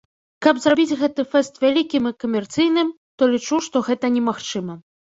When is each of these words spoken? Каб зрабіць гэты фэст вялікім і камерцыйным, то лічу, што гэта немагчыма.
Каб 0.45 0.61
зрабіць 0.63 0.97
гэты 1.01 1.25
фэст 1.33 1.53
вялікім 1.65 2.09
і 2.13 2.15
камерцыйным, 2.25 2.93
то 3.19 3.23
лічу, 3.37 3.63
што 3.71 3.87
гэта 3.93 4.15
немагчыма. 4.21 4.73